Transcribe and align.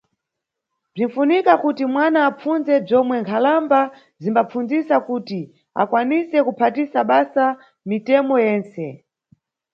Bzinʼfunika 0.93 1.53
kuti 1.63 1.83
wana 1.95 2.19
apfundze 2.29 2.73
bzomwe 2.85 3.15
nkhalamba 3.21 3.79
zimbapfundzisa 4.21 4.95
kuti 5.07 5.39
akwanise 5.81 6.37
kuphatisa 6.47 6.99
basa 7.09 7.45
mitemo 7.89 8.35
yentse. 8.45 8.85